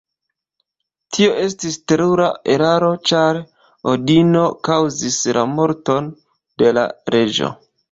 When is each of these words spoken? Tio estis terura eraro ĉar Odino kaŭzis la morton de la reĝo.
Tio 1.17 1.35
estis 1.41 1.77
terura 1.91 2.29
eraro 2.55 2.89
ĉar 3.11 3.41
Odino 3.93 4.43
kaŭzis 4.71 5.21
la 5.39 5.47
morton 5.55 6.11
de 6.65 6.75
la 6.81 6.91
reĝo. 7.19 7.55